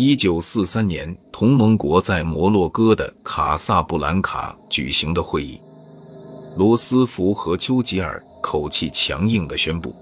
[0.00, 5.60] 一九四三年，同盟国在摩洛哥的卡萨布兰卡举行的会议，
[6.56, 9.92] 罗斯福和丘吉尔口气强硬地宣布，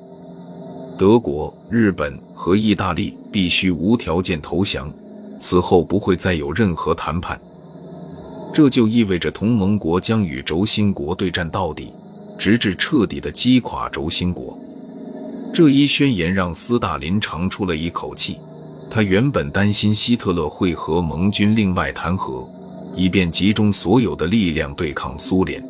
[0.98, 4.92] 德国、日本和意大利必须无条件投降，
[5.40, 7.40] 此后不会再有任何谈判。
[8.52, 11.90] 这就意味着同盟国将与轴心国对战到底，
[12.38, 14.58] 直至彻底的击垮轴心国。
[15.54, 18.38] 这一宣言让斯大林长出了一口气。
[18.88, 22.48] 他原本担心希特勒会和盟军另外谈和，
[22.94, 25.62] 以便集中所有的力量对抗苏联，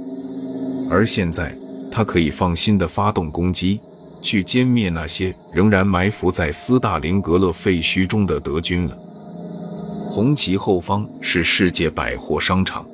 [0.89, 1.57] 而现在
[1.91, 3.81] 他可以放心地发动攻击，
[4.23, 8.97] 去歼灭那些仍然埋伏在斯大林格勒废墟中的德军了。
[10.11, 12.87] 红旗后方是世界百货商场，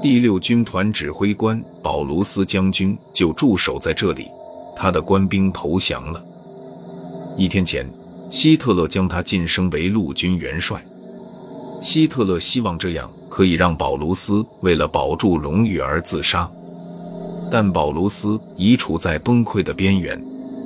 [0.00, 4.28] 第六军团指挥官保卢斯将军就驻守在这里，
[4.76, 6.22] 他的官兵投降了。
[7.36, 7.84] 一天前。
[8.34, 10.84] 希特勒将他晋升为陆军元帅。
[11.80, 16.50] 希特勒希望这样可以让保卢斯为了保住荣誉而自杀，
[17.48, 20.20] 但保卢斯已处在崩溃的边缘，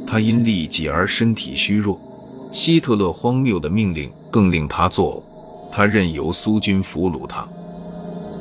[0.06, 2.00] 他因痢疾而身体虚弱。
[2.50, 5.22] 希特勒荒谬的命令更令他作
[5.70, 7.46] 呕，他任由苏军俘虏他。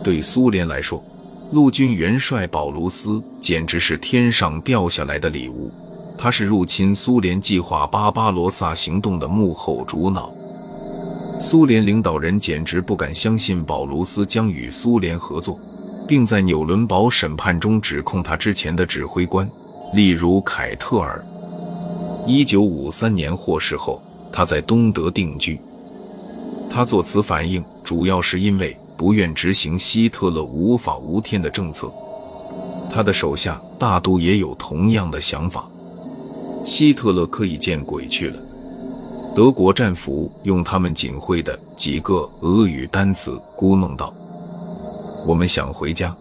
[0.02, 1.04] 对苏联来说，
[1.52, 5.70] 陆军元帅保卢斯简直是天上掉下来的礼物。
[6.18, 10.34] 他是入侵苏联计划巴巴罗萨行动的幕后主脑。
[11.40, 15.60] 苏联领导人简直不敢相信保卢斯将与苏联合作，
[16.08, 19.48] 并在纽伦堡审判中指控他之前的指挥官，
[19.94, 21.24] 例如凯特尔。
[22.26, 24.02] 一九五三年获释后，
[24.34, 25.60] 他在东德定居。
[26.70, 31.90] 他作此反应，主要是因为不愿执行希特勒无法无天的政策。
[32.90, 35.70] 他的手下大都也有同样的想法。
[36.68, 38.38] 希特勒可以见鬼去了。
[39.34, 44.14] 德国战俘用他们仅会的几个俄语单词咕哝道
[45.26, 46.14] ：“我们想回家。”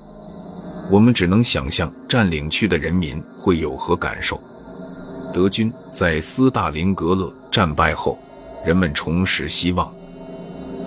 [0.89, 4.41] 我们只能想象占领区的人民会有何感受。
[5.35, 8.17] 德军在斯大林格勒战败后，
[8.65, 9.93] 人们重拾希望。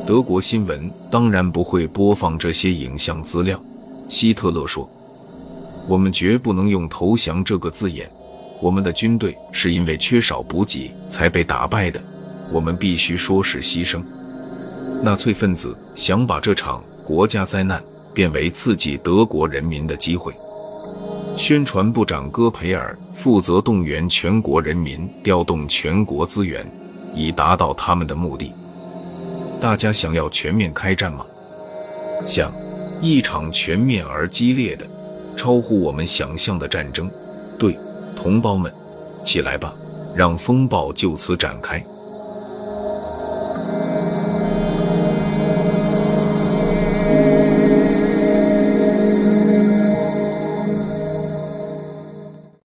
[0.08, 3.62] 德国新闻当然不会播放这些影像资料。
[4.08, 4.90] 希特勒说
[5.86, 8.10] ：“我们绝不能用投降这个字眼。”
[8.62, 12.02] 我们的军队是因为缺少补给才被打败的，
[12.52, 14.04] 我们必须说是牺牲。
[15.02, 17.82] 纳粹分子想把这场国家灾难
[18.14, 20.34] 变为刺激德国人民的机会。
[21.38, 26.70] 宣传部长戈培尔负责动员全国人民，调动全国资源，
[27.16, 28.52] 以达到他们的目的。
[29.62, 31.26] 大家想要全面开战吗？
[32.26, 32.52] 想，
[33.02, 34.86] 一场全面而激烈的、
[35.38, 37.10] 超乎我们想象的战争。
[37.58, 37.80] 对。
[38.22, 38.70] 同胞们，
[39.24, 39.74] 起来吧，
[40.14, 41.82] 让风暴就此展开。